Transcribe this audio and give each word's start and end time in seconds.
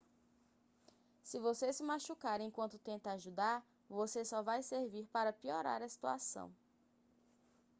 se 1.21 1.37
você 1.37 1.71
se 1.71 1.83
machucar 1.83 2.41
enquanto 2.41 2.79
tenta 2.79 3.11
ajudar 3.11 3.63
você 3.87 4.25
só 4.25 4.41
vai 4.41 4.63
servir 4.63 5.05
para 5.05 5.31
piorar 5.31 5.79
a 5.83 5.87
situação 5.89 6.51